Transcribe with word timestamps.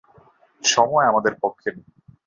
সময় 0.61 1.05
আমাদের 1.07 1.33
পক্ষে 1.41 1.69
নেই। 1.75 1.87